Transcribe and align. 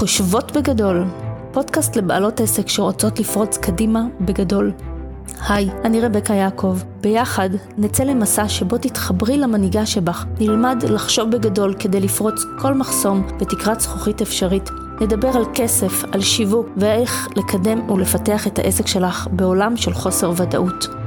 חושבות 0.00 0.52
בגדול, 0.52 1.04
פודקאסט 1.52 1.96
לבעלות 1.96 2.40
עסק 2.40 2.68
שרוצות 2.68 3.20
לפרוץ 3.20 3.58
קדימה 3.58 4.02
בגדול. 4.20 4.72
היי, 5.48 5.70
אני 5.84 6.00
רבקה 6.00 6.34
יעקב. 6.34 6.78
ביחד 7.00 7.50
נצא 7.78 8.04
למסע 8.04 8.48
שבו 8.48 8.78
תתחברי 8.78 9.38
למנהיגה 9.38 9.86
שבך, 9.86 10.26
נלמד 10.40 10.84
לחשוב 10.88 11.30
בגדול 11.30 11.74
כדי 11.78 12.00
לפרוץ 12.00 12.44
כל 12.58 12.74
מחסום 12.74 13.26
בתקרת 13.40 13.80
זכוכית 13.80 14.22
אפשרית. 14.22 14.70
נדבר 15.00 15.36
על 15.36 15.44
כסף, 15.54 16.04
על 16.12 16.20
שיווק 16.20 16.66
ואיך 16.76 17.28
לקדם 17.36 17.90
ולפתח 17.90 18.46
את 18.46 18.58
העסק 18.58 18.86
שלך 18.86 19.28
בעולם 19.32 19.76
של 19.76 19.92
חוסר 19.92 20.32
ודאות. 20.36 20.99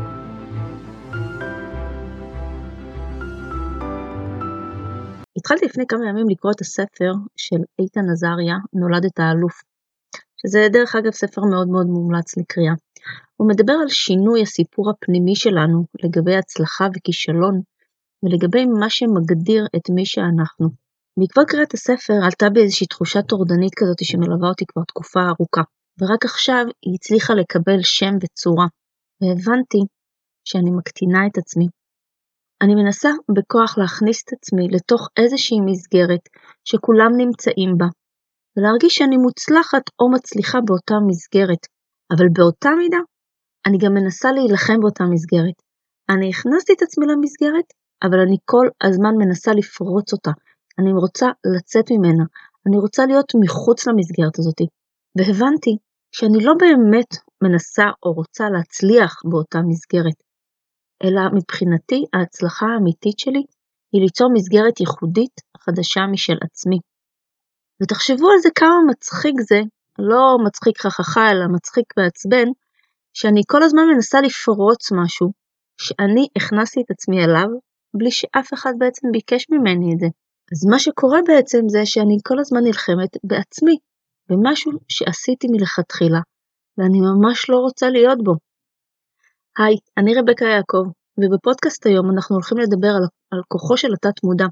התחלתי 5.53 5.71
לפני 5.71 5.87
כמה 5.87 6.09
ימים 6.09 6.29
לקרוא 6.29 6.51
את 6.55 6.61
הספר 6.61 7.11
של 7.35 7.61
איתן 7.79 8.09
עזריה, 8.11 8.55
נולדת 8.73 9.19
האלוף, 9.19 9.61
שזה 10.41 10.67
דרך 10.73 10.95
אגב 10.95 11.11
ספר 11.11 11.41
מאוד 11.41 11.67
מאוד 11.67 11.87
מומלץ 11.87 12.37
לקריאה. 12.37 12.73
הוא 13.37 13.49
מדבר 13.49 13.73
על 13.73 13.89
שינוי 13.89 14.41
הסיפור 14.41 14.89
הפנימי 14.89 15.35
שלנו 15.35 15.85
לגבי 16.03 16.35
הצלחה 16.35 16.87
וכישלון, 16.95 17.61
ולגבי 18.23 18.65
מה 18.65 18.89
שמגדיר 18.89 19.65
את 19.75 19.89
מי 19.89 20.05
שאנחנו. 20.05 20.67
בעקבות 21.19 21.47
קריאת 21.47 21.73
הספר 21.73 22.13
עלתה 22.25 22.49
בי 22.49 22.61
איזושהי 22.61 22.87
תחושה 22.87 23.21
טורדנית 23.21 23.73
כזאת 23.75 23.99
שמלווה 24.03 24.49
אותי 24.49 24.65
כבר 24.65 24.83
תקופה 24.87 25.19
ארוכה, 25.19 25.63
ורק 26.01 26.25
עכשיו 26.25 26.63
היא 26.85 26.95
הצליחה 26.95 27.33
לקבל 27.33 27.79
שם 27.81 28.13
וצורה, 28.21 28.67
והבנתי 29.21 29.81
שאני 30.45 30.71
מקטינה 30.71 31.27
את 31.27 31.37
עצמי. 31.37 31.67
אני 32.63 32.75
מנסה 32.75 33.09
בכוח 33.37 33.77
להכניס 33.77 34.23
את 34.23 34.33
עצמי 34.33 34.67
לתוך 34.71 35.09
איזושהי 35.17 35.57
מסגרת 35.65 36.23
שכולם 36.65 37.11
נמצאים 37.17 37.71
בה, 37.77 37.85
ולהרגיש 38.57 38.95
שאני 38.95 39.17
מוצלחת 39.17 39.85
או 39.99 40.11
מצליחה 40.11 40.59
באותה 40.67 40.95
מסגרת, 41.07 41.63
אבל 42.13 42.25
באותה 42.35 42.69
מידה 42.77 42.97
אני 43.67 43.77
גם 43.77 43.93
מנסה 43.93 44.31
להילחם 44.31 44.79
באותה 44.81 45.03
מסגרת. 45.03 45.57
אני 46.09 46.29
הכנסתי 46.29 46.73
את 46.73 46.81
עצמי 46.81 47.05
למסגרת, 47.05 47.67
אבל 48.03 48.19
אני 48.19 48.37
כל 48.45 48.67
הזמן 48.83 49.13
מנסה 49.17 49.51
לפרוץ 49.53 50.13
אותה. 50.13 50.31
אני 50.79 50.91
רוצה 50.93 51.27
לצאת 51.55 51.91
ממנה, 51.91 52.23
אני 52.67 52.77
רוצה 52.77 53.05
להיות 53.05 53.29
מחוץ 53.43 53.87
למסגרת 53.87 54.39
הזאת. 54.39 54.59
והבנתי 55.17 55.73
שאני 56.11 56.39
לא 56.47 56.53
באמת 56.59 57.11
מנסה 57.43 57.85
או 58.05 58.13
רוצה 58.13 58.49
להצליח 58.49 59.21
באותה 59.29 59.59
מסגרת. 59.67 60.19
אלא 61.03 61.21
מבחינתי 61.35 62.05
ההצלחה 62.13 62.65
האמיתית 62.65 63.19
שלי 63.19 63.43
היא 63.91 64.01
ליצור 64.01 64.29
מסגרת 64.33 64.79
ייחודית 64.79 65.35
חדשה 65.57 66.01
משל 66.11 66.37
עצמי. 66.41 66.79
ותחשבו 67.81 68.27
על 68.31 68.39
זה 68.39 68.49
כמה 68.55 68.77
מצחיק 68.89 69.35
זה, 69.49 69.61
לא 69.99 70.37
מצחיק 70.45 70.81
חככה 70.81 71.31
אלא 71.31 71.45
מצחיק 71.55 71.85
ועצבן, 71.97 72.47
שאני 73.13 73.41
כל 73.47 73.63
הזמן 73.63 73.83
מנסה 73.93 74.21
לפרוץ 74.21 74.91
משהו 74.91 75.27
שאני 75.81 76.27
הכנסתי 76.37 76.81
את 76.81 76.91
עצמי 76.91 77.23
אליו 77.23 77.47
בלי 77.97 78.11
שאף 78.11 78.53
אחד 78.53 78.73
בעצם 78.77 79.07
ביקש 79.11 79.45
ממני 79.51 79.93
את 79.93 79.99
זה. 79.99 80.07
אז 80.51 80.65
מה 80.71 80.79
שקורה 80.79 81.19
בעצם 81.27 81.59
זה 81.67 81.85
שאני 81.85 82.17
כל 82.23 82.39
הזמן 82.39 82.63
נלחמת 82.63 83.17
בעצמי, 83.23 83.75
במשהו 84.29 84.71
שעשיתי 84.89 85.47
מלכתחילה, 85.51 86.19
ואני 86.77 86.99
ממש 87.01 87.49
לא 87.49 87.57
רוצה 87.57 87.89
להיות 87.89 88.23
בו. 88.23 88.33
היי, 89.57 89.75
אני 89.97 90.11
רבקה 90.15 90.45
יעקב, 90.45 90.83
ובפודקאסט 91.19 91.85
היום 91.85 92.11
אנחנו 92.11 92.35
הולכים 92.35 92.57
לדבר 92.57 92.87
על, 92.87 93.05
על 93.31 93.41
כוחו 93.47 93.77
של 93.77 93.93
התת 93.93 94.23
מודע, 94.23 94.45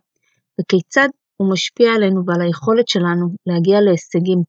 וכיצד 0.62 1.08
הוא 1.38 1.52
משפיע 1.54 1.92
עלינו 1.94 2.22
ועל 2.26 2.42
היכולת 2.42 2.88
שלנו 2.88 3.26
להגיע 3.48 3.82
להישגים, 3.82 4.40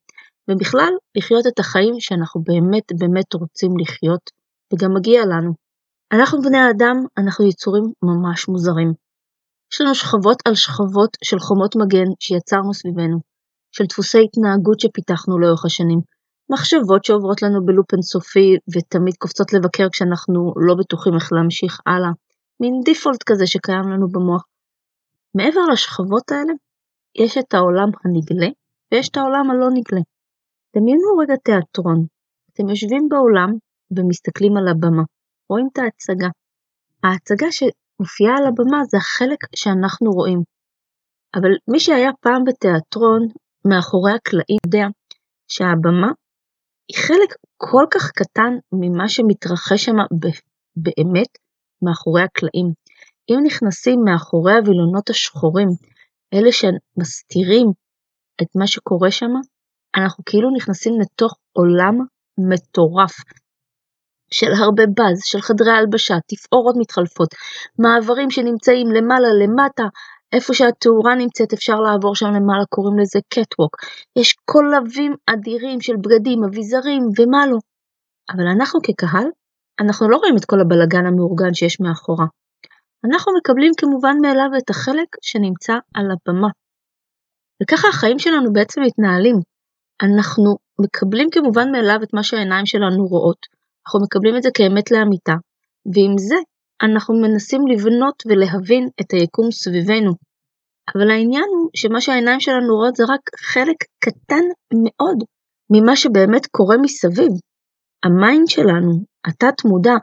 ובכלל 0.50 0.92
לחיות 1.16 1.46
את 1.46 1.58
החיים 1.58 1.94
שאנחנו 2.00 2.42
באמת 2.42 2.86
באמת 2.98 3.34
רוצים 3.34 3.70
לחיות, 3.80 4.24
וגם 4.72 4.94
מגיע 4.94 5.20
לנו. 5.24 5.52
אנחנו 6.12 6.42
בני 6.42 6.58
האדם, 6.58 6.96
אנחנו 7.18 7.48
יצורים 7.48 7.84
ממש 8.02 8.48
מוזרים. 8.48 8.92
יש 9.72 9.80
לנו 9.80 9.94
שכבות 9.94 10.38
על 10.44 10.54
שכבות 10.54 11.10
של 11.24 11.38
חומות 11.38 11.76
מגן 11.76 12.08
שיצרנו 12.20 12.74
סביבנו, 12.74 13.18
של 13.76 13.84
דפוסי 13.84 14.18
התנהגות 14.24 14.80
שפיתחנו 14.80 15.38
לאורך 15.38 15.64
השנים, 15.64 16.00
מחשבות 16.52 17.04
שעוברות 17.04 17.42
לנו 17.42 17.66
בלופ 17.66 17.92
אינסופי 17.92 18.56
ותמיד 18.74 19.14
קופצות 19.18 19.52
לבקר 19.52 19.86
כשאנחנו 19.92 20.52
לא 20.56 20.74
בטוחים 20.74 21.14
איך 21.14 21.32
להמשיך 21.32 21.80
הלאה, 21.86 22.10
מין 22.60 22.80
דיפולט 22.84 23.22
כזה 23.26 23.46
שקיים 23.46 23.88
לנו 23.88 24.08
במוח. 24.08 24.44
מעבר 25.34 25.60
לשכבות 25.72 26.32
האלה, 26.32 26.52
יש 27.14 27.38
את 27.38 27.54
העולם 27.54 27.88
הנגלה 28.04 28.48
ויש 28.92 29.08
את 29.08 29.16
העולם 29.16 29.50
הלא 29.50 29.68
נגלה. 29.74 30.00
דמיינו 30.76 31.16
רגע 31.18 31.36
תיאטרון, 31.36 32.06
אתם 32.52 32.68
יושבים 32.68 33.08
באולם 33.08 33.50
ומסתכלים 33.96 34.56
על 34.56 34.68
הבמה, 34.68 35.02
רואים 35.48 35.68
את 35.72 35.78
ההצגה. 35.78 36.28
ההצגה 37.04 37.46
שמופיעה 37.50 38.36
על 38.38 38.46
הבמה 38.46 38.84
זה 38.90 38.96
החלק 38.96 39.38
שאנחנו 39.56 40.10
רואים. 40.10 40.42
אבל 41.34 41.50
מי 41.70 41.80
שהיה 41.80 42.10
פעם 42.20 42.44
בתיאטרון, 42.44 43.26
מאחורי 43.64 44.12
הקלעים 44.12 44.58
יודע 44.66 44.86
שהבמה 45.48 46.12
היא 46.88 46.98
חלק 47.06 47.34
כל 47.56 47.84
כך 47.90 48.10
קטן 48.10 48.52
ממה 48.72 49.08
שמתרחש 49.08 49.84
שם 49.84 49.96
באמת 50.76 51.28
מאחורי 51.82 52.22
הקלעים. 52.22 52.72
אם 53.30 53.38
נכנסים 53.46 54.00
מאחורי 54.04 54.52
הווילונות 54.52 55.10
השחורים, 55.10 55.68
אלה 56.34 56.52
שמסתירים 56.52 57.66
את 58.42 58.46
מה 58.56 58.66
שקורה 58.66 59.10
שם, 59.10 59.30
אנחנו 59.96 60.24
כאילו 60.24 60.50
נכנסים 60.56 60.92
לתוך 61.00 61.34
עולם 61.52 61.94
מטורף 62.48 63.12
של 64.32 64.52
הרבה 64.62 64.82
באז, 64.96 65.18
של 65.24 65.40
חדרי 65.40 65.70
הלבשה, 65.70 66.14
תפאורות 66.28 66.74
מתחלפות, 66.78 67.28
מעברים 67.78 68.30
שנמצאים 68.30 68.88
למעלה 68.96 69.28
למטה, 69.42 69.84
איפה 70.32 70.54
שהתאורה 70.54 71.14
נמצאת 71.14 71.52
אפשר 71.52 71.80
לעבור 71.80 72.14
שם 72.14 72.26
למעלה, 72.26 72.64
קוראים 72.68 72.98
לזה 72.98 73.20
קטווק. 73.34 73.76
יש 74.18 74.36
קולבים 74.44 75.14
אדירים 75.26 75.80
של 75.80 75.96
בגדים, 75.96 76.44
אביזרים 76.44 77.02
ומה 77.18 77.46
לא. 77.46 77.58
אבל 78.30 78.46
אנחנו 78.56 78.80
כקהל, 78.82 79.26
אנחנו 79.80 80.10
לא 80.10 80.16
רואים 80.16 80.36
את 80.36 80.44
כל 80.44 80.60
הבלגן 80.60 81.06
המאורגן 81.06 81.54
שיש 81.54 81.80
מאחורה. 81.80 82.26
אנחנו 83.04 83.32
מקבלים 83.38 83.72
כמובן 83.76 84.16
מאליו 84.22 84.50
את 84.58 84.70
החלק 84.70 85.08
שנמצא 85.22 85.72
על 85.94 86.06
הבמה. 86.12 86.48
וככה 87.62 87.88
החיים 87.88 88.18
שלנו 88.18 88.52
בעצם 88.52 88.80
מתנהלים. 88.82 89.36
אנחנו 90.02 90.56
מקבלים 90.80 91.28
כמובן 91.30 91.72
מאליו 91.72 91.98
את 92.02 92.14
מה 92.14 92.22
שהעיניים 92.22 92.66
שלנו 92.66 93.06
רואות, 93.06 93.46
אנחנו 93.86 94.00
מקבלים 94.04 94.36
את 94.36 94.42
זה 94.42 94.48
כאמת 94.54 94.90
לאמיתה, 94.90 95.34
ועם 95.94 96.18
זה 96.18 96.36
אנחנו 96.82 97.14
מנסים 97.14 97.66
לבנות 97.66 98.22
ולהבין 98.26 98.88
את 99.00 99.12
היקום 99.12 99.50
סביבנו. 99.50 100.12
אבל 100.96 101.10
העניין 101.10 101.44
הוא 101.44 101.70
שמה 101.74 102.00
שהעיניים 102.00 102.40
שלנו 102.40 102.74
רואות 102.76 102.96
זה 102.96 103.04
רק 103.04 103.20
חלק 103.52 103.76
קטן 104.04 104.44
מאוד 104.74 105.18
ממה 105.72 105.96
שבאמת 105.96 106.46
קורה 106.46 106.76
מסביב. 106.82 107.32
ה 108.04 108.13
mind 108.13 108.48
שלנו, 108.48 108.92
התת 109.26 109.64
מודע, 109.64 109.94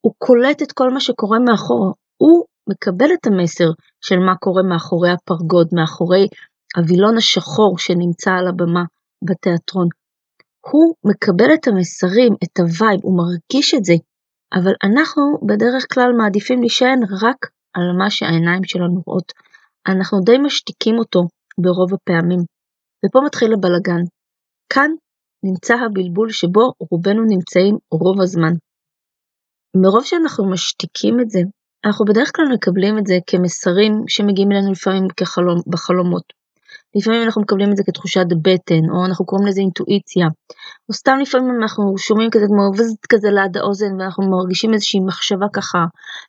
הוא 0.00 0.12
קולט 0.18 0.62
את 0.62 0.72
כל 0.72 0.90
מה 0.90 1.00
שקורה 1.00 1.38
מאחור, 1.38 1.94
הוא 2.16 2.44
מקבל 2.68 3.14
את 3.14 3.26
המסר 3.26 3.70
של 4.00 4.18
מה 4.18 4.36
קורה 4.36 4.62
מאחורי 4.62 5.10
הפרגוד, 5.10 5.68
מאחורי 5.72 6.28
הווילון 6.76 7.16
השחור 7.16 7.78
שנמצא 7.78 8.30
על 8.30 8.48
הבמה 8.48 8.84
בתיאטרון. 9.24 9.88
הוא 10.70 10.94
מקבל 11.04 11.54
את 11.54 11.68
המסרים, 11.68 12.32
את 12.44 12.58
ה 12.58 12.65
vibe, 12.65 13.00
הוא 13.02 13.18
מרגיש 13.18 13.74
את 13.74 13.84
זה, 13.84 13.94
אבל 14.52 14.72
אנחנו 14.84 15.22
בדרך 15.48 15.86
כלל 15.92 16.12
מעדיפים 16.18 16.60
להישען 16.60 17.00
רק 17.22 17.46
על 17.74 17.96
מה 17.98 18.10
שהעיניים 18.10 18.64
שלנו 18.64 19.02
רואות. 19.06 19.32
אנחנו 19.88 20.20
די 20.20 20.38
משתיקים 20.38 20.98
אותו 20.98 21.20
ברוב 21.58 21.94
הפעמים. 21.94 22.40
ופה 23.06 23.20
מתחיל 23.26 23.52
הבלגן. 23.52 24.02
כאן 24.72 24.90
נמצא 25.44 25.74
הבלבול 25.74 26.30
שבו 26.30 26.72
רובנו 26.90 27.22
נמצאים 27.28 27.76
רוב 27.90 28.20
הזמן. 28.20 28.52
מרוב 29.82 30.04
שאנחנו 30.04 30.50
משתיקים 30.50 31.20
את 31.20 31.30
זה, 31.30 31.40
אנחנו 31.86 32.04
בדרך 32.04 32.30
כלל 32.36 32.44
מקבלים 32.54 32.98
את 32.98 33.06
זה 33.06 33.14
כמסרים 33.26 33.92
שמגיעים 34.08 34.52
אלינו 34.52 34.72
לפעמים 34.72 35.06
כחלום, 35.16 35.60
בחלומות. 35.72 36.24
לפעמים 36.94 37.22
אנחנו 37.22 37.42
מקבלים 37.42 37.70
את 37.70 37.76
זה 37.76 37.82
כתחושת 37.86 38.26
בטן, 38.42 38.90
או 38.90 39.06
אנחנו 39.06 39.26
קוראים 39.26 39.46
לזה 39.46 39.60
אינטואיציה, 39.60 40.26
או 40.88 40.94
סתם 40.94 41.16
לפעמים 41.22 41.62
אנחנו 41.62 41.98
שומעים 41.98 42.30
כזה 42.30 42.46
כמו 42.46 42.70
וזט 42.74 43.06
כזה 43.08 43.28
ליד 43.30 43.56
האוזן, 43.56 43.92
ואנחנו 43.98 44.30
מרגישים 44.30 44.74
איזושהי 44.74 45.00
מחשבה 45.00 45.46
ככה 45.52 45.78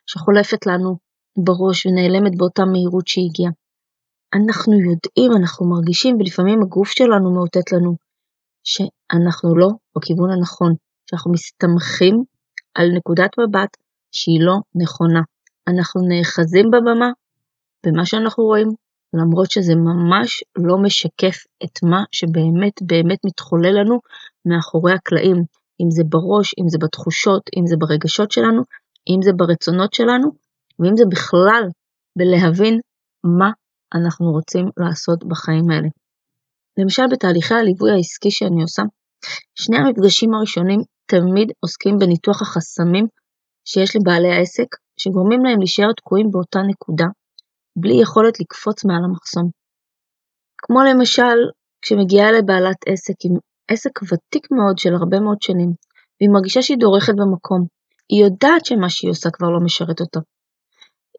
שחולפת 0.06 0.66
לנו 0.66 0.96
בראש 1.44 1.86
ונעלמת 1.86 2.36
באותה 2.38 2.64
מהירות 2.64 3.08
שהיא 3.08 3.28
הגיעה. 3.30 3.52
אנחנו 4.34 4.72
יודעים, 4.72 5.42
אנחנו 5.42 5.70
מרגישים, 5.70 6.16
ולפעמים 6.16 6.62
הגוף 6.62 6.88
שלנו 6.88 7.34
מאותת 7.34 7.72
לנו 7.72 7.96
שאנחנו 8.64 9.56
לא 9.56 9.68
בכיוון 9.96 10.30
הנכון, 10.30 10.72
שאנחנו 11.10 11.32
מסתמכים 11.32 12.14
על 12.74 12.86
נקודת 12.96 13.30
מבט 13.38 13.76
שהיא 14.12 14.40
לא 14.40 14.56
נכונה. 14.74 15.20
אנחנו 15.68 16.00
נאחזים 16.08 16.70
בבמה, 16.70 17.10
במה 17.86 18.06
שאנחנו 18.06 18.44
רואים, 18.44 18.68
למרות 19.16 19.50
שזה 19.50 19.74
ממש 19.74 20.44
לא 20.58 20.78
משקף 20.78 21.36
את 21.64 21.82
מה 21.82 22.04
שבאמת 22.12 22.72
באמת 22.82 23.18
מתחולל 23.26 23.80
לנו 23.80 24.00
מאחורי 24.46 24.92
הקלעים, 24.92 25.36
אם 25.80 25.90
זה 25.90 26.02
בראש, 26.04 26.54
אם 26.60 26.68
זה 26.68 26.78
בתחושות, 26.80 27.42
אם 27.56 27.66
זה 27.66 27.76
ברגשות 27.78 28.30
שלנו, 28.30 28.62
אם 29.08 29.22
זה 29.22 29.32
ברצונות 29.32 29.94
שלנו, 29.94 30.28
ואם 30.78 30.96
זה 30.96 31.04
בכלל 31.10 31.62
בלהבין 32.16 32.80
מה 33.24 33.50
אנחנו 33.94 34.32
רוצים 34.32 34.66
לעשות 34.76 35.24
בחיים 35.24 35.70
האלה. 35.70 35.88
למשל 36.78 37.02
בתהליכי 37.12 37.54
הליווי 37.54 37.90
העסקי 37.90 38.30
שאני 38.30 38.62
עושה, 38.62 38.82
שני 39.54 39.76
המפגשים 39.76 40.34
הראשונים 40.34 40.80
תמיד 41.06 41.52
עוסקים 41.60 41.98
בניתוח 41.98 42.42
החסמים 42.42 43.06
שיש 43.64 43.96
לבעלי 43.96 44.32
העסק, 44.32 44.66
שגורמים 44.96 45.44
להם 45.44 45.58
להישאר 45.58 45.92
תקועים 45.92 46.30
באותה 46.30 46.58
נקודה, 46.62 47.06
בלי 47.76 48.02
יכולת 48.02 48.40
לקפוץ 48.40 48.84
מעל 48.84 49.04
המחסום. 49.04 49.50
כמו 50.58 50.80
למשל, 50.90 51.38
כשמגיעה 51.82 52.32
לבעלת 52.32 52.76
עסק 52.86 53.14
עם 53.24 53.34
עסק 53.70 54.02
ותיק 54.02 54.46
מאוד 54.50 54.78
של 54.78 54.94
הרבה 54.94 55.20
מאוד 55.20 55.42
שנים, 55.42 55.70
והיא 56.20 56.30
מרגישה 56.30 56.62
שהיא 56.62 56.78
דורכת 56.78 57.12
במקום, 57.16 57.66
היא 58.08 58.24
יודעת 58.24 58.64
שמה 58.64 58.90
שהיא 58.90 59.10
עושה 59.10 59.30
כבר 59.30 59.50
לא 59.50 59.60
משרת 59.64 60.00
אותה. 60.00 60.20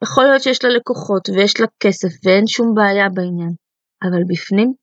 יכול 0.03 0.23
להיות 0.23 0.41
שיש 0.41 0.63
לה 0.63 0.69
לקוחות 0.69 1.29
ויש 1.29 1.59
לה 1.61 1.67
כסף 1.79 2.09
ואין 2.23 2.47
שום 2.47 2.67
בעיה 2.75 3.09
בעניין, 3.09 3.53
אבל 4.03 4.21
בפנים 4.29 4.73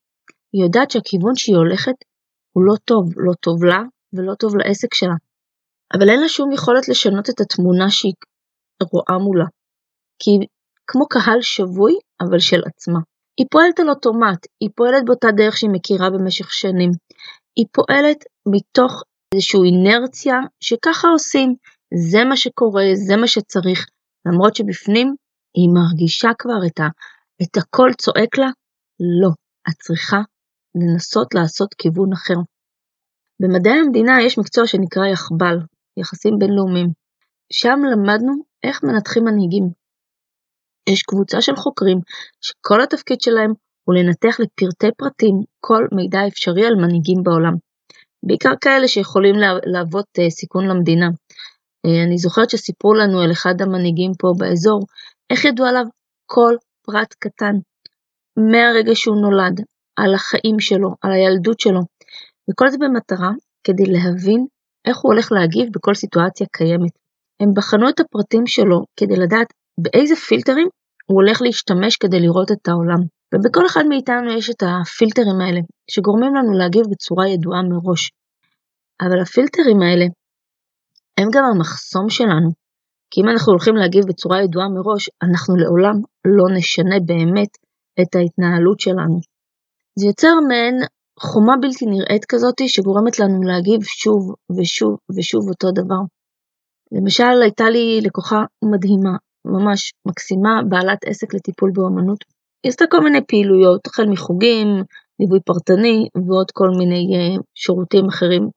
היא 0.52 0.62
יודעת 0.64 0.90
שהכיוון 0.90 1.32
שהיא 1.36 1.56
הולכת 1.56 1.98
הוא 2.52 2.64
לא 2.64 2.74
טוב, 2.84 3.04
לא 3.16 3.32
טוב 3.40 3.64
לה 3.64 3.82
ולא 4.12 4.34
טוב 4.34 4.56
לעסק 4.56 4.94
שלה. 4.94 5.16
אבל 5.94 6.10
אין 6.10 6.20
לה 6.20 6.28
שום 6.28 6.52
יכולת 6.52 6.88
לשנות 6.88 7.30
את 7.30 7.40
התמונה 7.40 7.90
שהיא 7.90 8.12
רואה 8.92 9.18
מולה. 9.18 9.48
כי 10.18 10.30
כמו 10.86 11.06
קהל 11.08 11.38
שבוי, 11.40 11.94
אבל 12.20 12.38
של 12.38 12.60
עצמה. 12.66 13.00
היא 13.38 13.46
פועלת 13.50 13.80
על 13.80 13.88
אוטומט, 13.90 14.46
היא 14.60 14.70
פועלת 14.76 15.04
באותה 15.04 15.28
דרך 15.36 15.56
שהיא 15.56 15.70
מכירה 15.70 16.10
במשך 16.10 16.52
שנים. 16.52 16.90
היא 17.56 17.66
פועלת 17.72 18.24
מתוך 18.46 19.02
איזושהי 19.34 19.60
אינרציה 19.64 20.36
שככה 20.60 21.08
עושים, 21.08 21.54
זה 22.10 22.24
מה 22.24 22.36
שקורה, 22.36 22.84
זה 22.94 23.16
מה 23.16 23.26
שצריך, 23.26 23.86
למרות 24.26 24.56
שבפנים 24.56 25.14
היא 25.56 25.68
מרגישה 25.74 26.30
כבר 26.38 26.66
את, 26.66 26.80
ה, 26.80 26.88
את 27.42 27.56
הקול 27.56 27.92
צועק 27.92 28.38
לה, 28.38 28.50
לא, 29.22 29.30
את 29.68 29.74
צריכה 29.74 30.20
לנסות 30.74 31.34
לעשות 31.34 31.74
כיוון 31.74 32.12
אחר. 32.12 32.40
במדעי 33.42 33.78
המדינה 33.78 34.22
יש 34.22 34.38
מקצוע 34.38 34.66
שנקרא 34.66 35.06
יחב"ל, 35.06 35.56
יחסים 35.96 36.38
בינלאומיים. 36.38 36.88
שם 37.52 37.78
למדנו 37.92 38.32
איך 38.64 38.84
מנתחים 38.84 39.24
מנהיגים. 39.24 39.83
יש 40.88 41.02
קבוצה 41.02 41.40
של 41.40 41.56
חוקרים 41.56 41.98
שכל 42.40 42.80
התפקיד 42.82 43.20
שלהם 43.20 43.52
הוא 43.84 43.94
לנתח 43.94 44.40
לפרטי 44.40 44.86
פרטים 44.96 45.34
כל 45.60 45.86
מידע 45.92 46.26
אפשרי 46.26 46.66
על 46.66 46.74
מנהיגים 46.74 47.22
בעולם. 47.22 47.54
בעיקר 48.26 48.52
כאלה 48.60 48.88
שיכולים 48.88 49.34
להוות 49.64 50.06
אה, 50.18 50.30
סיכון 50.30 50.66
למדינה. 50.66 51.08
אה, 51.86 52.04
אני 52.06 52.18
זוכרת 52.18 52.50
שסיפרו 52.50 52.94
לנו 52.94 53.20
על 53.20 53.32
אחד 53.32 53.54
המנהיגים 53.60 54.12
פה 54.18 54.32
באזור, 54.38 54.80
איך 55.30 55.44
ידעו 55.44 55.66
עליו 55.66 55.84
כל 56.26 56.54
פרט 56.86 57.14
קטן, 57.18 57.54
מהרגע 58.52 58.94
שהוא 58.94 59.16
נולד, 59.16 59.60
על 59.96 60.14
החיים 60.14 60.60
שלו, 60.60 60.90
על 61.02 61.12
הילדות 61.12 61.60
שלו, 61.60 61.80
וכל 62.50 62.70
זה 62.70 62.78
במטרה 62.78 63.30
כדי 63.64 63.84
להבין 63.86 64.46
איך 64.84 64.98
הוא 64.98 65.12
הולך 65.12 65.32
להגיב 65.32 65.68
בכל 65.74 65.94
סיטואציה 65.94 66.46
קיימת. 66.52 66.92
הם 67.40 67.48
בחנו 67.56 67.88
את 67.88 68.00
הפרטים 68.00 68.46
שלו 68.46 68.84
כדי 68.96 69.16
לדעת 69.16 69.52
באיזה 69.80 70.16
פילטרים 70.16 70.68
הוא 71.06 71.16
הולך 71.22 71.42
להשתמש 71.42 71.96
כדי 71.96 72.20
לראות 72.20 72.52
את 72.52 72.68
העולם. 72.68 73.00
ובכל 73.34 73.66
אחד 73.66 73.84
מאיתנו 73.88 74.32
יש 74.38 74.50
את 74.50 74.62
הפילטרים 74.62 75.40
האלה, 75.40 75.60
שגורמים 75.90 76.34
לנו 76.34 76.52
להגיב 76.58 76.82
בצורה 76.90 77.28
ידועה 77.28 77.62
מראש. 77.62 78.10
אבל 79.00 79.20
הפילטרים 79.22 79.82
האלה 79.82 80.06
הם 81.18 81.28
גם 81.34 81.44
המחסום 81.44 82.08
שלנו, 82.08 82.50
כי 83.10 83.20
אם 83.20 83.28
אנחנו 83.28 83.52
הולכים 83.52 83.76
להגיב 83.76 84.04
בצורה 84.08 84.42
ידועה 84.42 84.68
מראש, 84.68 85.10
אנחנו 85.22 85.56
לעולם 85.56 85.96
לא 86.24 86.56
נשנה 86.56 86.96
באמת 87.06 87.48
את 88.00 88.14
ההתנהלות 88.14 88.80
שלנו. 88.80 89.18
זה 89.98 90.06
יוצר 90.06 90.34
מעין 90.48 90.76
חומה 91.20 91.54
בלתי 91.60 91.86
נראית 91.86 92.24
כזאתי 92.24 92.68
שגורמת 92.68 93.18
לנו 93.18 93.42
להגיב 93.42 93.80
שוב 93.82 94.34
ושוב 94.56 94.96
ושוב 95.16 95.48
אותו 95.48 95.70
דבר. 95.70 96.02
למשל 96.92 97.42
הייתה 97.42 97.70
לי 97.70 98.00
לקוחה 98.04 98.40
מדהימה, 98.64 99.16
ממש 99.44 99.92
מקסימה, 100.06 100.60
בעלת 100.68 100.98
עסק 101.04 101.34
לטיפול 101.34 101.70
באמנות. 101.74 102.24
היא 102.62 102.70
עשתה 102.70 102.84
כל 102.90 103.00
מיני 103.00 103.20
פעילויות, 103.26 103.86
החל 103.86 104.06
מחוגים, 104.06 104.68
ליווי 105.20 105.40
פרטני 105.40 106.08
ועוד 106.28 106.50
כל 106.50 106.68
מיני 106.78 107.02
uh, 107.14 107.42
שירותים 107.54 108.08
אחרים, 108.08 108.48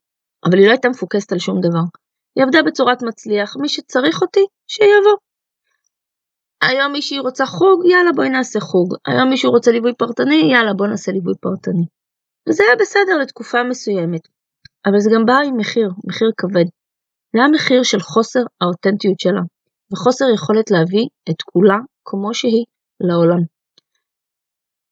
אבל 0.45 0.57
היא 0.57 0.65
לא 0.65 0.71
הייתה 0.71 0.89
מפוקסת 0.89 1.31
על 1.31 1.39
שום 1.39 1.61
דבר. 1.61 1.85
היא 2.35 2.43
עבדה 2.43 2.63
בצורת 2.63 3.03
מצליח, 3.03 3.55
מי 3.61 3.69
שצריך 3.69 4.21
אותי, 4.21 4.45
שיבוא. 4.67 5.17
היום 6.61 6.91
מישהי 6.91 7.19
רוצה 7.19 7.45
חוג, 7.45 7.85
יאללה 7.85 8.11
בואי 8.15 8.29
נעשה 8.29 8.59
חוג. 8.59 8.95
היום 9.07 9.29
מישהו 9.29 9.51
רוצה 9.51 9.71
ליווי 9.71 9.93
פרטני, 9.93 10.49
יאללה 10.51 10.73
בואי 10.73 10.89
נעשה 10.89 11.11
ליווי 11.11 11.33
פרטני. 11.41 11.85
וזה 12.49 12.63
היה 12.63 12.75
בסדר 12.79 13.17
לתקופה 13.21 13.63
מסוימת. 13.63 14.21
אבל 14.85 14.99
זה 14.99 15.09
גם 15.15 15.25
בא 15.25 15.37
עם 15.47 15.57
מחיר, 15.57 15.89
מחיר 16.07 16.31
כבד. 16.37 16.65
זה 17.33 17.39
היה 17.39 17.47
מחיר 17.47 17.83
של 17.83 17.99
חוסר 17.99 18.43
האותנטיות 18.61 19.19
שלה, 19.19 19.41
וחוסר 19.91 20.25
יכולת 20.35 20.71
להביא 20.71 21.07
את 21.29 21.41
כולה 21.41 21.77
כמו 22.05 22.33
שהיא 22.33 22.65
לעולם. 22.99 23.41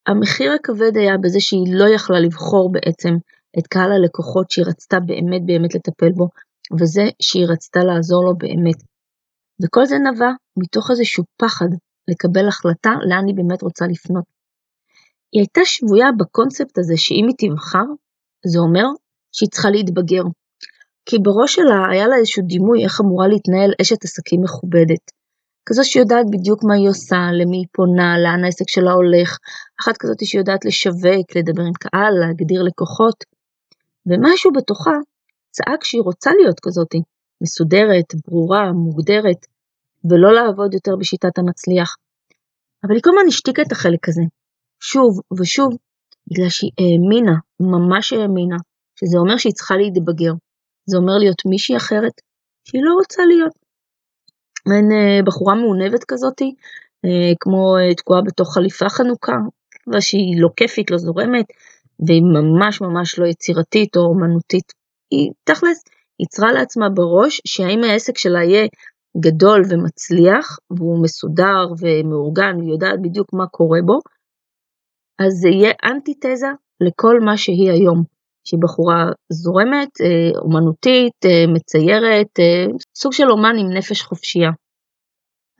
המחיר 0.08 0.52
הכבד 0.52 0.98
היה 0.98 1.18
בזה 1.24 1.40
שהיא 1.40 1.76
לא 1.80 1.86
יכלה 1.96 2.20
לבחור 2.20 2.72
בעצם 2.72 3.14
את 3.60 3.68
קהל 3.68 3.92
הלקוחות 3.92 4.52
שהיא 4.52 4.66
רצתה 4.68 4.98
באמת 5.00 5.42
באמת 5.46 5.76
לטפל 5.76 6.12
בו, 6.16 6.28
וזה 6.80 7.04
שהיא 7.22 7.48
רצתה 7.50 7.80
לעזור 7.80 8.24
לו 8.26 8.38
באמת. 8.38 8.80
וכל 9.64 9.86
זה 9.86 9.96
נבע 9.98 10.32
מתוך 10.58 10.92
איזשהו 10.92 11.24
פחד 11.42 11.70
לקבל 12.08 12.48
החלטה 12.48 12.92
לאן 13.10 13.26
היא 13.28 13.36
באמת 13.36 13.62
רוצה 13.62 13.86
לפנות. 13.88 14.26
היא 15.32 15.42
הייתה 15.42 15.62
שבויה 15.66 16.08
בקונספט 16.20 16.78
הזה 16.78 16.94
שאם 16.98 17.26
היא 17.28 17.38
תבחר, 17.42 17.88
זה 18.52 18.60
אומר 18.60 18.86
שהיא 19.32 19.50
צריכה 19.50 19.70
להתבגר. 19.70 20.24
כי 21.06 21.16
בראש 21.20 21.56
שלה 21.56 21.86
היה 21.92 22.08
לה 22.08 22.16
איזשהו 22.16 22.44
דימוי 22.48 22.84
איך 22.84 23.02
אמורה 23.02 23.28
להתנהל 23.28 23.72
אשת 23.82 24.04
עסקים 24.04 24.42
מכובדת. 24.44 25.12
כזו 25.66 25.84
שיודעת 25.84 26.26
בדיוק 26.32 26.64
מה 26.64 26.76
היא 26.76 26.90
עושה, 26.90 27.18
למי 27.40 27.58
היא 27.58 27.68
פונה, 27.72 28.20
לאן 28.24 28.44
העסק 28.44 28.70
שלה 28.70 28.92
הולך, 28.92 29.38
אחת 29.82 29.98
כזאת 29.98 30.26
שיודעת 30.26 30.66
לשווק, 30.66 31.28
לדבר 31.36 31.64
עם 31.64 31.74
קהל, 31.74 32.14
להגדיר 32.22 32.64
לקוחות. 32.64 33.24
ומשהו 34.06 34.52
בתוכה 34.52 34.96
צעק 35.52 35.84
שהיא 35.84 36.02
רוצה 36.02 36.32
להיות 36.40 36.60
כזאתי, 36.60 37.02
מסודרת, 37.42 38.10
ברורה, 38.28 38.72
מוגדרת, 38.72 39.46
ולא 40.10 40.34
לעבוד 40.34 40.74
יותר 40.74 40.96
בשיטת 41.00 41.38
המצליח. 41.38 41.96
אבל 42.84 42.94
היא 42.94 43.04
כל 43.04 43.10
הזמן 43.10 43.28
השתיקה 43.28 43.62
את 43.62 43.72
החלק 43.72 44.10
הזה, 44.10 44.22
שוב 44.80 45.20
ושוב, 45.40 45.70
בגלל 46.28 46.50
שהיא 46.50 46.72
האמינה, 46.80 47.36
ממש 47.60 48.14
האמינה, 48.14 48.58
שזה 49.00 49.18
אומר 49.18 49.38
שהיא 49.38 49.54
צריכה 49.54 49.76
להתבגר. 49.78 50.34
זה 50.86 50.98
אומר 50.98 51.18
להיות 51.18 51.42
מישהי 51.46 51.78
אחרת 51.78 52.22
שהיא 52.68 52.82
לא 52.84 52.94
רוצה 52.94 53.26
להיות. 53.26 53.54
מעין 54.68 54.92
אה, 54.92 55.24
בחורה 55.26 55.56
מעונבת 55.56 56.04
כזאתי, 56.04 56.56
אה, 57.06 57.34
כמו 57.40 57.78
אה, 57.78 57.96
תקועה 57.96 58.22
בתוך 58.22 58.54
חליפה 58.54 58.90
חנוכה, 58.90 59.38
ושהיא 59.94 60.42
לא 60.42 60.50
כיפית, 60.58 60.92
לא 60.92 60.98
זורמת, 60.98 61.46
והיא 62.08 62.22
ממש 62.22 62.82
ממש 62.82 63.20
לא 63.20 63.26
יצירתית 63.26 63.96
או 63.96 64.02
אומנותית. 64.02 64.74
היא 65.12 65.32
תכלס 65.44 65.84
יצרה 66.20 66.52
לעצמה 66.52 66.90
בראש 66.90 67.42
שהאם 67.48 67.84
העסק 67.84 68.18
שלה 68.18 68.44
יהיה 68.44 68.68
גדול 69.20 69.62
ומצליח, 69.70 70.58
והוא 70.78 71.04
מסודר 71.04 71.66
ומאורגן, 71.80 72.56
והיא 72.58 72.72
יודעת 72.72 73.02
בדיוק 73.02 73.28
מה 73.34 73.48
קורה 73.48 73.80
בו, 73.86 74.00
אז 75.20 75.34
זה 75.34 75.50
יהיה 75.50 75.72
אנטיתזה 75.86 76.48
לכל 76.82 77.20
מה 77.26 77.38
שהיא 77.38 77.72
היום. 77.72 78.15
שהיא 78.46 78.60
בחורה 78.64 79.06
זורמת, 79.32 80.02
אה, 80.02 80.40
אומנותית, 80.40 81.20
אה, 81.26 81.54
מציירת, 81.54 82.40
אה, 82.40 82.66
סוג 82.98 83.14
של 83.14 83.30
אומן 83.32 83.56
עם 83.60 83.78
נפש 83.78 84.02
חופשייה. 84.02 84.52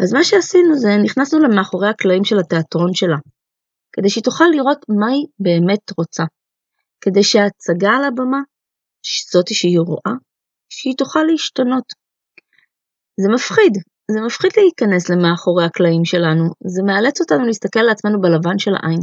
אז 0.04 0.14
מה 0.14 0.24
שעשינו 0.24 0.76
זה 0.76 0.90
נכנסנו 1.04 1.40
למאחורי 1.40 1.90
הקלעים 1.90 2.24
של 2.24 2.40
התיאטרון 2.40 2.94
שלה, 2.94 3.18
כדי 3.94 4.10
שהיא 4.10 4.24
תוכל 4.24 4.46
לראות 4.56 4.86
מה 4.90 5.08
היא 5.08 5.26
באמת 5.40 5.92
רוצה, 5.98 6.24
כדי 7.02 7.24
שההצגה 7.24 7.90
על 7.90 8.04
הבמה, 8.04 8.42
זאתי 9.32 9.54
שהיא 9.54 9.80
רואה, 9.80 10.14
שהיא 10.70 10.98
תוכל 10.98 11.24
להשתנות. 11.24 11.84
זה 13.22 13.30
מפחיד, 13.36 13.74
זה 14.12 14.22
מפחיד 14.26 14.52
להיכנס 14.58 15.10
למאחורי 15.10 15.66
הקלעים 15.66 16.06
שלנו, 16.06 16.44
זה 16.68 16.84
מאלץ 16.84 17.22
אותנו 17.22 17.46
להסתכל 17.46 17.82
לעצמנו 17.82 18.22
בלבן 18.22 18.58
של 18.58 18.72
העין, 18.76 19.02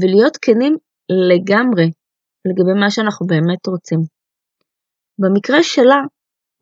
ולהיות 0.00 0.36
כנים 0.36 0.76
לגמרי 1.30 1.90
לגבי 2.48 2.80
מה 2.80 2.90
שאנחנו 2.90 3.26
באמת 3.26 3.66
רוצים. 3.66 4.00
במקרה 5.18 5.62
שלה, 5.62 6.00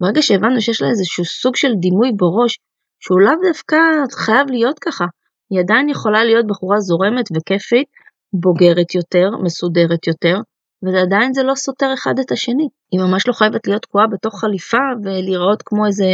ברגע 0.00 0.23
שהבנו 0.23 0.61
שיש 0.61 0.82
לה 0.82 0.88
איזשהו 0.88 1.25
סוג 1.25 1.56
של 1.56 1.73
דימוי 1.80 2.11
בראש, 2.16 2.58
שהוא 3.00 3.20
לאו 3.20 3.32
דווקא 3.49 3.76
חייב 4.12 4.47
להיות 4.50 4.78
ככה, 4.78 5.04
היא 5.50 5.61
עדיין 5.61 5.88
יכולה 5.88 6.25
להיות 6.25 6.47
בחורה 6.47 6.80
זורמת 6.80 7.25
וכיפית, 7.37 7.88
בוגרת 8.32 8.94
יותר, 8.94 9.30
מסודרת 9.44 10.06
יותר, 10.06 10.37
ועדיין 10.82 11.32
זה 11.32 11.42
לא 11.42 11.54
סותר 11.54 11.90
אחד 11.94 12.18
את 12.18 12.32
השני. 12.32 12.68
היא 12.92 13.00
ממש 13.00 13.28
לא 13.28 13.32
חייבת 13.32 13.66
להיות 13.66 13.82
תקועה 13.82 14.06
בתוך 14.06 14.40
חליפה 14.40 14.85
ולהיראות 15.04 15.62
כמו 15.62 15.87
איזה, 15.87 16.11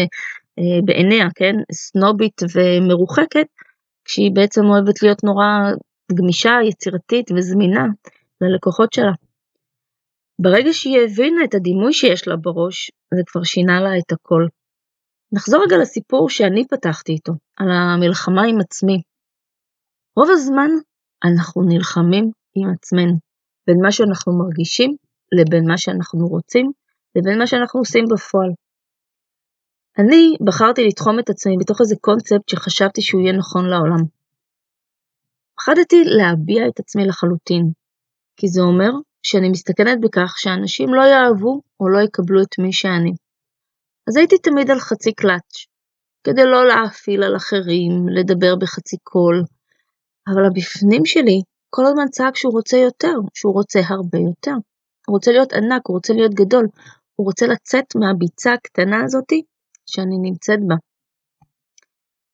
אה, 0.58 0.80
בעיניה, 0.84 1.26
כן, 1.34 1.54
סנובית 1.72 2.42
ומרוחקת, 2.54 3.46
כשהיא 4.04 4.30
בעצם 4.34 4.64
אוהבת 4.64 5.02
להיות 5.02 5.24
נורא 5.24 5.46
גמישה, 6.12 6.52
יצירתית 6.68 7.30
וזמינה 7.36 7.84
ללקוחות 8.40 8.92
שלה. 8.92 9.12
ברגע 10.38 10.72
שהיא 10.72 10.98
הבינה 11.00 11.44
את 11.44 11.54
הדימוי 11.54 11.92
שיש 11.92 12.28
לה 12.28 12.36
בראש, 12.36 12.90
זה 13.14 13.22
כבר 13.26 13.42
שינה 13.42 13.80
לה 13.80 13.98
את 13.98 14.12
הכל. 14.12 14.46
נחזור 15.32 15.62
רגע 15.64 15.76
לסיפור 15.76 16.28
שאני 16.30 16.68
פתחתי 16.68 17.12
איתו, 17.12 17.32
על 17.56 17.68
המלחמה 17.70 18.42
עם 18.42 18.60
עצמי. 18.60 19.02
רוב 20.16 20.28
הזמן 20.30 20.70
אנחנו 21.24 21.62
נלחמים 21.62 22.30
עם 22.54 22.70
עצמנו, 22.70 23.14
בין 23.66 23.76
מה 23.82 23.92
שאנחנו 23.92 24.38
מרגישים 24.38 24.96
לבין 25.32 25.64
מה 25.68 25.78
שאנחנו 25.78 26.26
רוצים 26.26 26.72
לבין 27.16 27.38
מה 27.38 27.46
שאנחנו 27.46 27.80
עושים 27.80 28.04
בפועל. 28.10 28.50
אני 29.98 30.36
בחרתי 30.46 30.86
לתחום 30.88 31.18
את 31.18 31.30
עצמי 31.30 31.56
בתוך 31.60 31.80
איזה 31.80 31.94
קונספט 32.00 32.48
שחשבתי 32.48 33.02
שהוא 33.02 33.20
יהיה 33.20 33.32
נכון 33.32 33.64
לעולם. 33.66 34.02
פחדתי 35.56 36.04
להביע 36.04 36.68
את 36.68 36.80
עצמי 36.80 37.06
לחלוטין, 37.06 37.64
כי 38.36 38.48
זה 38.48 38.60
אומר 38.62 38.90
שאני 39.24 39.48
מסתכנת 39.48 40.00
בכך 40.00 40.34
שאנשים 40.36 40.94
לא 40.94 41.02
יאהבו 41.02 41.60
או 41.80 41.88
לא 41.88 41.98
יקבלו 42.00 42.42
את 42.42 42.58
מי 42.58 42.72
שאני. 42.72 43.12
אז 44.08 44.16
הייתי 44.16 44.38
תמיד 44.38 44.70
על 44.70 44.78
חצי 44.78 45.12
קלאץ', 45.12 45.54
כדי 46.24 46.44
לא 46.44 46.66
להאפיל 46.66 47.22
על 47.22 47.36
אחרים, 47.36 48.08
לדבר 48.08 48.56
בחצי 48.56 48.96
קול, 49.02 49.42
אבל 50.28 50.44
הבפנים 50.46 51.04
שלי 51.04 51.40
כל 51.70 51.86
הזמן 51.86 52.08
צעק 52.08 52.36
שהוא 52.36 52.52
רוצה 52.52 52.76
יותר, 52.76 53.14
שהוא 53.34 53.54
רוצה 53.54 53.80
הרבה 53.88 54.18
יותר. 54.18 54.56
הוא 55.06 55.14
רוצה 55.14 55.30
להיות 55.32 55.52
ענק, 55.52 55.82
הוא 55.86 55.96
רוצה 55.96 56.12
להיות 56.12 56.34
גדול, 56.34 56.66
הוא 57.16 57.26
רוצה 57.26 57.46
לצאת 57.46 57.84
מהביצה 57.96 58.52
הקטנה 58.52 59.04
הזאתי 59.04 59.42
שאני 59.86 60.16
נמצאת 60.22 60.58
בה. 60.68 60.74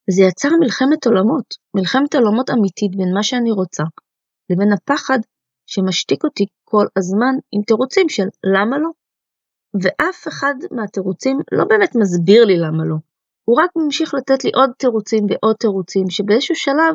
וזה 0.04 0.23
יצר 0.23 0.49
מלחמת 0.61 1.06
עולמות, 1.06 1.54
מלחמת 1.76 2.14
עולמות 2.14 2.50
אמיתית 2.50 2.97
בין 2.97 3.14
מה 3.14 3.23
שאני 3.23 3.50
רוצה 3.50 3.85
לבין 4.50 4.73
הפחד 4.73 5.18
שמשתיק 5.66 6.25
אותי 6.25 6.47
כל 6.71 6.87
הזמן 6.99 7.35
עם 7.53 7.62
תירוצים 7.62 8.09
של 8.09 8.29
למה 8.55 8.79
לא. 8.79 8.91
ואף 9.83 10.29
אחד 10.29 10.55
מהתירוצים 10.77 11.37
לא 11.53 11.65
באמת 11.65 11.93
מסביר 11.97 12.45
לי 12.45 12.57
למה 12.57 12.85
לא. 12.85 12.97
הוא 13.45 13.57
רק 13.62 13.71
ממשיך 13.77 14.15
לתת 14.15 14.45
לי 14.45 14.50
עוד 14.55 14.71
תירוצים 14.79 15.25
ועוד 15.29 15.57
תירוצים, 15.57 16.11
שבאיזשהו 16.11 16.55
שלב 16.55 16.95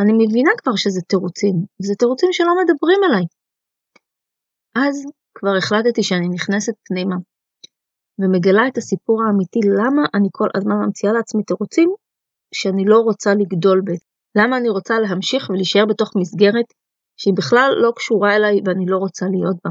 אני 0.00 0.12
מבינה 0.12 0.50
כבר 0.58 0.76
שזה 0.76 1.00
תירוצים, 1.00 1.54
זה 1.82 1.94
תירוצים 1.94 2.28
שלא 2.32 2.52
מדברים 2.62 3.00
אליי. 3.06 3.24
אז 4.74 5.04
כבר 5.34 5.56
החלטתי 5.58 6.02
שאני 6.02 6.28
נכנסת 6.28 6.72
פנימה, 6.88 7.16
ומגלה 8.18 8.68
את 8.68 8.76
הסיפור 8.78 9.22
האמיתי 9.22 9.60
למה 9.80 10.02
אני 10.14 10.28
כל 10.32 10.48
הזמן 10.56 10.76
ממציאה 10.76 11.12
לעצמי 11.12 11.42
תירוצים 11.42 11.90
שאני 12.54 12.84
לא 12.84 12.98
רוצה 12.98 13.30
לגדול 13.34 13.80
בזה. 13.86 14.04
למה 14.38 14.56
אני 14.56 14.68
רוצה 14.68 14.94
להמשיך 14.98 15.50
ולהישאר 15.50 15.86
בתוך 15.86 16.10
מסגרת 16.16 16.68
שהיא 17.18 17.34
בכלל 17.36 17.72
לא 17.76 17.92
קשורה 17.96 18.36
אליי 18.36 18.60
ואני 18.64 18.86
לא 18.86 18.96
רוצה 18.96 19.26
להיות 19.26 19.56
בה. 19.64 19.70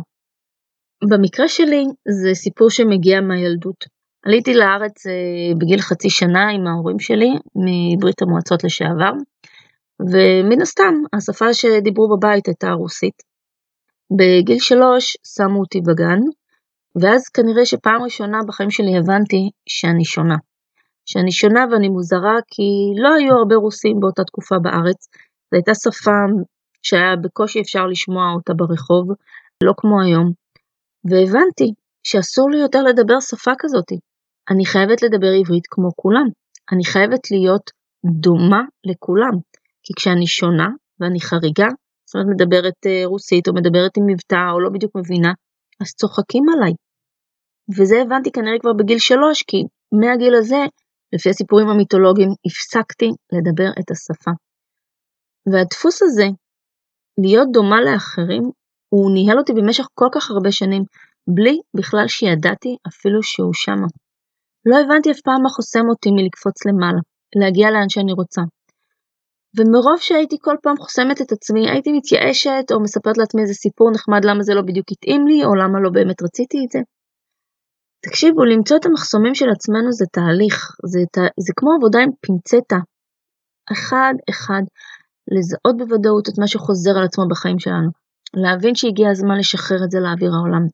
במקרה 1.10 1.48
שלי 1.48 1.86
זה 2.22 2.30
סיפור 2.34 2.70
שמגיע 2.70 3.22
מהילדות. 3.22 3.86
עליתי 4.26 4.54
לארץ 4.54 5.08
אה, 5.08 5.56
בגיל 5.58 5.80
חצי 5.80 6.10
שנה 6.10 6.50
עם 6.50 6.68
ההורים 6.68 7.00
שלי 7.00 7.30
מברית 7.56 8.22
המועצות 8.22 8.64
לשעבר, 8.64 9.12
ומן 10.12 10.62
הסתם 10.62 10.94
השפה 11.14 11.54
שדיברו 11.54 12.18
בבית 12.18 12.48
הייתה 12.48 12.72
רוסית. 12.72 13.24
בגיל 14.18 14.60
שלוש 14.60 15.18
שמו 15.36 15.60
אותי 15.60 15.82
בגן, 15.82 16.20
ואז 17.02 17.22
כנראה 17.30 17.66
שפעם 17.66 18.02
ראשונה 18.04 18.40
בחיים 18.48 18.72
שלי 18.72 18.98
הבנתי 18.98 19.50
שאני 19.70 20.06
שונה. 20.06 20.36
שאני 21.06 21.32
שונה 21.32 21.66
ואני 21.72 21.90
מוזרה 21.90 22.38
כי 22.48 22.64
לא 23.02 23.14
היו 23.14 23.34
הרבה 23.38 23.56
רוסים 23.56 24.00
באותה 24.00 24.24
תקופה 24.24 24.56
בארץ, 24.62 25.08
זו 25.52 25.56
הייתה 25.58 25.74
שפה 25.76 26.12
שהיה 26.84 27.16
בקושי 27.24 27.62
אפשר 27.62 27.86
לשמוע 27.88 28.34
אותה 28.36 28.54
ברחוב, 28.54 29.08
לא 29.64 29.74
כמו 29.78 30.02
היום. 30.02 30.32
והבנתי 31.10 31.74
שאסור 32.04 32.50
לי 32.52 32.58
יותר 32.58 32.84
לדבר 32.84 33.20
שפה 33.20 33.52
כזאת. 33.60 33.92
אני 34.52 34.66
חייבת 34.66 35.02
לדבר 35.02 35.32
עברית 35.40 35.68
כמו 35.70 35.90
כולם. 35.96 36.28
אני 36.72 36.86
חייבת 36.86 37.32
להיות 37.32 37.72
דומה 38.06 38.62
לכולם. 38.86 39.34
כי 39.84 39.94
כשאני 39.96 40.28
שונה 40.28 40.70
ואני 41.00 41.22
חריגה, 41.22 41.68
זאת 42.06 42.16
אומרת 42.16 42.28
מדברת 42.36 42.80
אה, 42.86 43.02
רוסית 43.06 43.48
או 43.48 43.54
מדברת 43.54 43.98
עם 43.98 44.04
מבטא 44.08 44.52
או 44.52 44.60
לא 44.60 44.70
בדיוק 44.70 44.92
מבינה, 44.96 45.34
אז 45.82 45.88
צוחקים 46.00 46.44
עליי. 46.54 46.74
וזה 47.78 48.02
הבנתי 48.02 48.32
כנראה 48.32 48.60
כבר 48.60 48.74
בגיל 48.74 49.00
שלוש, 49.00 49.44
כי 49.44 49.64
מהגיל 50.00 50.36
הזה, 50.36 50.62
לפי 51.14 51.30
הסיפורים 51.30 51.68
המיתולוגיים, 51.70 52.30
הפסקתי 52.46 53.10
לדבר 53.34 53.70
את 53.80 53.92
השפה. 53.92 54.32
והדפוס 55.52 56.02
הזה, 56.04 56.28
להיות 57.22 57.48
דומה 57.54 57.82
לאחרים, 57.82 58.44
הוא 58.90 59.12
ניהל 59.14 59.38
אותי 59.38 59.54
במשך 59.54 59.86
כל 59.94 60.10
כך 60.12 60.32
הרבה 60.32 60.52
שנים, 60.52 60.84
בלי 61.28 61.60
בכלל 61.78 62.08
שידעתי 62.08 62.78
אפילו 62.88 63.24
שהוא 63.24 63.54
שמה. 63.54 63.88
לא 64.66 64.76
הבנתי 64.80 65.12
אף 65.12 65.22
פעם 65.22 65.42
מה 65.44 65.50
חוסם 65.50 65.90
אותי 65.90 66.10
מלקפוץ 66.12 66.66
למעלה, 66.66 67.02
להגיע 67.40 67.72
לאן 67.72 67.90
שאני 67.90 68.14
רוצה. 68.14 68.42
ומרוב 69.58 70.00
שהייתי 70.00 70.38
כל 70.42 70.56
פעם 70.64 70.78
חוסמת 70.78 71.22
את 71.22 71.32
עצמי, 71.32 71.70
הייתי 71.70 71.92
מתייאשת 71.92 72.66
או 72.72 72.80
מספרת 72.80 73.18
לעצמי 73.18 73.42
איזה 73.42 73.54
סיפור 73.54 73.92
נחמד 73.92 74.26
למה 74.26 74.44
זה 74.44 74.54
לא 74.54 74.62
בדיוק 74.62 74.88
התאים 74.92 75.28
לי, 75.28 75.46
או 75.46 75.56
למה 75.56 75.80
לא 75.84 75.90
באמת 75.90 76.22
רציתי 76.24 76.58
את 76.66 76.72
זה. 76.72 76.80
תקשיבו, 78.06 78.46
למצוא 78.46 78.78
את 78.78 78.86
המחסומים 78.86 79.36
של 79.36 79.50
עצמנו 79.50 79.92
זה 79.92 80.06
תהליך, 80.12 80.72
זה, 80.86 81.00
זה 81.46 81.54
כמו 81.56 81.70
עבודה 81.78 82.00
עם 82.00 82.10
פינצטה. 82.22 82.78
אחד 83.72 84.14
אחד, 84.30 84.62
לזהות 85.32 85.78
בוודאות 85.78 86.30
את 86.30 86.40
מה 86.40 86.48
שחוזר 86.48 86.98
על 86.98 87.06
עצמו 87.06 87.28
בחיים 87.28 87.60
שלנו, 87.60 87.90
להבין 88.34 88.76
שהגיע 88.76 89.10
הזמן 89.10 89.38
לשחרר 89.38 89.84
את 89.86 89.92
זה 89.92 90.00
לאוויר 90.00 90.32
העולם, 90.34 90.68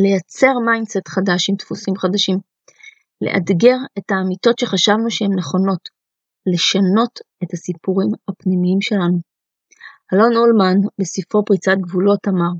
לייצר 0.00 0.58
mindset 0.66 1.08
חדש 1.08 1.50
עם 1.50 1.56
דפוסים 1.56 1.96
חדשים, 1.96 2.38
לאתגר 3.20 3.76
את 3.98 4.10
האמיתות 4.10 4.58
שחשבנו 4.58 5.10
שהן 5.10 5.32
נכונות, 5.38 5.88
לשנות 6.46 7.18
את 7.44 7.52
הסיפורים 7.52 8.08
הפנימיים 8.28 8.80
שלנו. 8.80 9.18
אלון 10.14 10.36
אולמן 10.36 10.76
בספרו 11.00 11.44
פריצת 11.44 11.76
גבולות 11.80 12.28
אמר, 12.28 12.52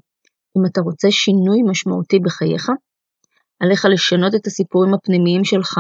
אם 0.59 0.67
אתה 0.67 0.81
רוצה 0.81 1.11
שינוי 1.11 1.63
משמעותי 1.71 2.19
בחייך, 2.19 2.71
עליך 3.61 3.85
לשנות 3.85 4.35
את 4.35 4.47
הסיפורים 4.47 4.95
הפנימיים 4.95 5.45
שלך 5.45 5.79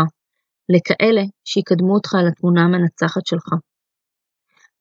לכאלה 0.69 1.23
שיקדמו 1.45 1.95
אותך 1.95 2.15
אל 2.15 2.29
התמונה 2.29 2.61
המנצחת 2.65 3.27
שלך. 3.27 3.49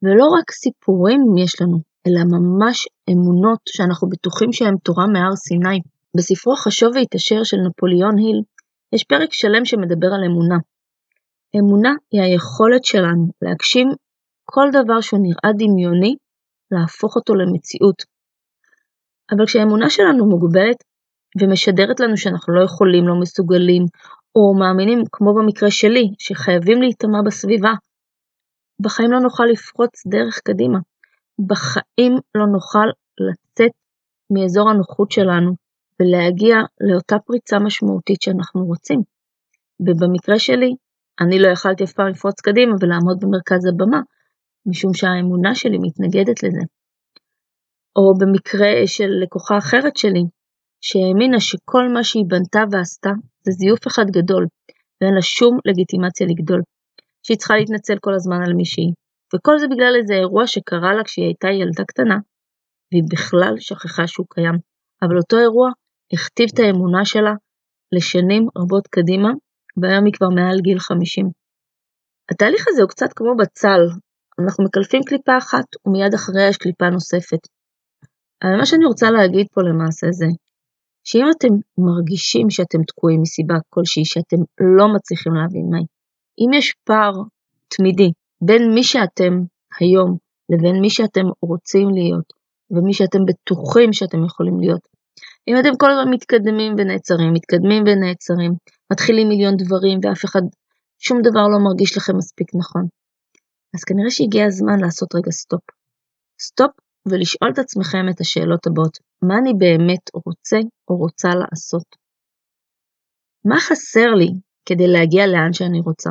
ולא 0.04 0.26
רק 0.40 0.52
סיפורים 0.52 1.22
יש 1.38 1.62
לנו, 1.62 1.78
אלא 2.08 2.22
ממש 2.24 2.88
אמונות 3.12 3.60
שאנחנו 3.70 4.10
בטוחים 4.10 4.54
שהן 4.54 4.76
תורה 4.84 5.08
מהר 5.08 5.36
סיני. 5.36 5.80
בספרו 6.18 6.56
חשוב 6.56 6.90
והתעשר 6.96 7.44
של 7.44 7.58
נפוליאון 7.68 8.18
היל, 8.18 8.42
יש 8.94 9.04
פרק 9.04 9.34
שלם 9.34 9.66
שמדבר 9.66 10.08
על 10.08 10.24
אמונה. 10.26 10.58
אמונה 11.58 11.94
היא 12.12 12.22
היכולת 12.22 12.86
שלנו 12.86 13.28
להגשים 13.42 13.88
כל 14.46 14.68
דבר 14.72 15.02
שהוא 15.02 15.20
נראה 15.24 15.52
דמיוני, 15.58 16.16
להפוך 16.72 17.16
אותו 17.16 17.36
למציאות. 17.36 18.04
אבל 19.32 19.46
כשהאמונה 19.46 19.90
שלנו 19.90 20.26
מוגבלת 20.26 20.84
ומשדרת 21.42 22.00
לנו 22.00 22.18
שאנחנו 22.18 22.54
לא 22.54 22.64
יכולים, 22.64 23.08
לא 23.08 23.16
מסוגלים, 23.22 23.84
או 24.36 24.54
מאמינים, 24.60 25.00
כמו 25.12 25.34
במקרה 25.36 25.72
שלי, 25.72 26.06
שחייבים 26.20 26.82
להיטמע 26.82 27.22
בסביבה, 27.26 27.74
בחיים 28.82 29.12
לא 29.12 29.20
נוכל 29.20 29.44
לפרוץ 29.46 30.08
דרך 30.08 30.40
קדימה. 30.44 30.80
בחיים 31.48 32.14
לא 32.36 32.46
נוכל 32.48 32.88
לצאת 33.30 33.72
מאזור 34.34 34.70
הנוחות 34.70 35.12
שלנו 35.12 35.52
ולהגיע 36.00 36.56
לאותה 36.82 37.20
פריצה 37.20 37.60
משמעותית 37.60 38.22
שאנחנו 38.22 38.66
רוצים. 38.66 39.02
ובמקרה 39.80 40.40
שלי, 40.40 40.76
אני 41.22 41.40
לא 41.40 41.48
יכלתי 41.48 41.84
אף 41.84 41.94
פעם 41.94 42.08
לפרוץ 42.08 42.42
קדימה 42.42 42.74
ולעמוד 42.82 43.18
במרכז 43.22 43.66
הבמה, 43.66 44.02
משום 44.66 44.94
שהאמונה 44.94 45.56
שלי 45.56 45.78
מתנגדת 45.82 46.44
לזה. 46.44 46.64
או 47.96 48.14
במקרה 48.20 48.72
של 48.86 49.10
לקוחה 49.24 49.58
אחרת 49.58 49.98
שלי, 49.98 50.24
שהאמינה 50.82 51.40
שכל 51.40 51.90
מה 51.94 52.04
שהיא 52.04 52.26
בנתה 52.28 52.64
ועשתה 52.72 53.10
זה 53.44 53.52
זיוף 53.52 53.88
אחד 53.88 54.06
גדול, 54.12 54.48
ואין 55.02 55.14
לה 55.14 55.22
שום 55.22 55.60
לגיטימציה 55.66 56.28
לגדול. 56.28 56.62
שהיא 57.26 57.38
צריכה 57.38 57.56
להתנצל 57.56 57.98
כל 58.02 58.14
הזמן 58.14 58.40
על 58.46 58.54
מי 58.54 58.66
שהיא. 58.66 58.94
וכל 59.36 59.60
זה 59.60 59.68
בגלל 59.68 59.94
איזה 60.00 60.14
אירוע 60.14 60.48
שקרה 60.48 60.94
לה 60.94 61.04
כשהיא 61.04 61.26
הייתה 61.26 61.48
ילדה 61.48 61.84
קטנה, 61.88 62.18
והיא 62.92 63.04
בכלל 63.12 63.54
שכחה 63.60 64.08
שהוא 64.08 64.28
קיים. 64.30 64.58
אבל 65.04 65.18
אותו 65.18 65.38
אירוע 65.38 65.70
הכתיב 66.14 66.50
את 66.54 66.60
האמונה 66.60 67.06
שלה 67.06 67.34
לשנים 67.96 68.48
רבות 68.58 68.88
קדימה, 68.88 69.32
והיום 69.82 70.06
היא 70.06 70.14
כבר 70.14 70.30
מעל 70.30 70.58
גיל 70.62 70.80
50. 70.80 71.30
התהליך 72.32 72.66
הזה 72.70 72.82
הוא 72.82 72.90
קצת 72.90 73.14
כמו 73.16 73.36
בצל, 73.40 73.82
אנחנו 74.40 74.64
מקלפים 74.64 75.02
קליפה 75.04 75.38
אחת 75.38 75.68
ומיד 75.86 76.14
אחריה 76.14 76.48
יש 76.50 76.58
קליפה 76.58 76.90
נוספת. 76.90 77.42
אבל 78.44 78.58
מה 78.58 78.66
שאני 78.66 78.86
רוצה 78.86 79.12
להגיד 79.12 79.48
פה 79.54 79.62
למעשה 79.62 80.08
זה, 80.12 80.30
שאם 81.08 81.28
אתם 81.38 81.54
מרגישים 81.78 82.50
שאתם 82.50 82.84
תקועים 82.88 83.22
מסיבה 83.22 83.56
כלשהי, 83.70 84.06
שאתם 84.06 84.42
לא 84.78 84.86
מצליחים 84.96 85.34
להבין 85.34 85.66
מהי, 85.72 85.86
אם 86.40 86.54
יש 86.54 86.74
פער 86.84 87.14
תמידי 87.68 88.12
בין 88.42 88.74
מי 88.76 88.84
שאתם 88.84 89.34
היום 89.80 90.18
לבין 90.50 90.82
מי 90.82 90.90
שאתם 90.90 91.26
רוצים 91.42 91.90
להיות, 91.90 92.34
ומי 92.72 92.94
שאתם 92.94 93.20
בטוחים 93.28 93.94
שאתם 93.94 94.26
יכולים 94.26 94.60
להיות, 94.60 94.82
אם 95.48 95.56
אתם 95.60 95.78
כל 95.80 95.92
הזמן 95.92 96.14
מתקדמים 96.14 96.74
ונעצרים, 96.78 97.34
מתקדמים 97.34 97.84
ונעצרים, 97.88 98.52
מתחילים 98.92 99.28
מיליון 99.28 99.56
דברים 99.58 100.00
ואף 100.04 100.26
אחד, 100.26 100.42
שום 101.00 101.18
דבר 101.22 101.48
לא 101.48 101.58
מרגיש 101.66 101.98
לכם 101.98 102.18
מספיק 102.18 102.48
נכון, 102.56 102.88
אז 103.76 103.84
כנראה 103.84 104.10
שהגיע 104.10 104.46
הזמן 104.46 104.80
לעשות 104.80 105.16
רגע 105.16 105.32
סטופ. 105.32 105.62
סטופ 106.40 106.72
ולשאול 107.08 107.50
את 107.54 107.60
עצמכם 107.60 108.06
את 108.10 108.22
השאלות 108.22 108.68
הבאות, 108.68 108.98
מה 109.22 109.38
אני 109.38 109.54
באמת 109.54 110.10
רוצה 110.26 110.58
או 110.90 110.98
רוצה 110.98 111.30
לעשות? 111.30 111.96
מה 113.46 113.60
חסר 113.60 114.14
לי 114.14 114.30
כדי 114.66 114.88
להגיע 114.88 115.28
לאן 115.28 115.54
שאני 115.54 115.80
רוצה? 115.80 116.10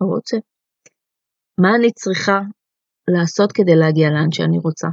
או 0.00 0.06
רוצה. 0.06 0.36
מה 1.60 1.68
אני 1.76 1.92
צריכה 1.92 2.38
לעשות 3.08 3.52
כדי 3.52 3.76
להגיע 3.76 4.10
לאן 4.10 4.32
שאני 4.32 4.58
רוצה? 4.58 4.88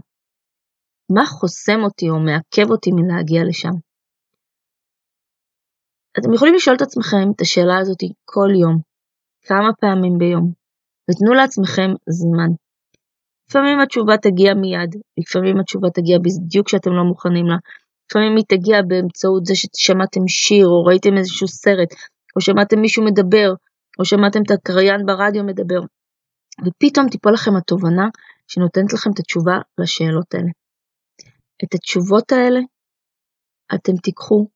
מה 1.15 1.25
חוסם 1.25 1.79
אותי 1.83 2.09
או 2.09 2.19
מעכב 2.19 2.71
אותי 2.71 2.89
מלהגיע 2.91 3.41
לשם? 3.49 3.75
אתם 6.19 6.33
יכולים 6.33 6.55
לשאול 6.55 6.75
את 6.75 6.81
עצמכם 6.81 7.31
את 7.35 7.41
השאלה 7.41 7.77
הזאת 7.77 8.01
כל 8.25 8.49
יום, 8.61 8.75
כמה 9.47 9.69
פעמים 9.81 10.17
ביום, 10.17 10.51
ותנו 11.09 11.33
לעצמכם 11.33 11.89
זמן. 12.09 12.51
לפעמים 13.49 13.79
התשובה 13.79 14.17
תגיע 14.17 14.53
מיד, 14.53 14.91
לפעמים 15.17 15.59
התשובה 15.59 15.89
תגיע 15.89 16.17
בדיוק 16.19 16.67
כשאתם 16.67 16.91
לא 16.91 17.03
מוכנים 17.03 17.45
לה, 17.45 17.57
לפעמים 18.07 18.35
היא 18.35 18.45
תגיע 18.47 18.81
באמצעות 18.87 19.45
זה 19.45 19.53
ששמעתם 19.55 20.27
שיר 20.27 20.67
או 20.67 20.85
ראיתם 20.85 21.17
איזשהו 21.17 21.47
סרט, 21.47 21.91
או 22.35 22.41
שמעתם 22.41 22.79
מישהו 22.81 23.05
מדבר, 23.05 23.53
או 23.99 24.05
שמעתם 24.05 24.39
את 24.45 24.51
הקריין 24.51 25.05
ברדיו 25.05 25.43
מדבר, 25.43 25.81
ופתאום 26.65 27.09
תיפול 27.09 27.33
לכם 27.33 27.55
התובנה 27.55 28.07
שנותנת 28.47 28.93
לכם 28.93 29.09
את 29.13 29.19
התשובה 29.19 29.57
לשאלות 29.77 30.33
האלה. 30.33 30.51
את 31.63 31.73
התשובות 31.73 32.31
האלה 32.31 32.59
אתם 33.75 33.93
תיקחו 34.03 34.47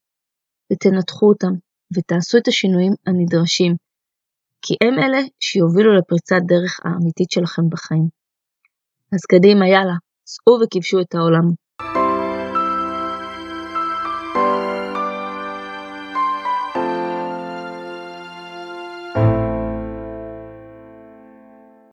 ותנתחו 0.74 1.26
אותם 1.30 1.54
ותעשו 1.98 2.38
את 2.38 2.48
השינויים 2.48 2.94
הנדרשים, 3.08 3.76
כי 4.62 4.74
הם 4.84 5.00
אלה 5.00 5.20
שיובילו 5.40 5.98
לפריצת 5.98 6.42
דרך 6.48 6.80
האמיתית 6.86 7.32
שלכם 7.32 7.70
בחיים. 7.70 8.08
אז 9.14 9.22
קדימה, 9.32 9.68
יאללה, 9.68 9.98
צאו 10.24 10.54
וכבשו 10.62 11.02
את 11.02 11.16
העולם. 11.16 11.48